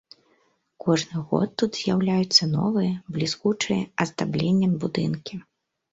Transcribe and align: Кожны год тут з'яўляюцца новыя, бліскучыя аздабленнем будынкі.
Кожны 0.85 1.17
год 1.33 1.49
тут 1.61 1.71
з'яўляюцца 1.81 2.43
новыя, 2.55 2.93
бліскучыя 3.19 3.81
аздабленнем 4.07 4.73
будынкі. 4.87 5.35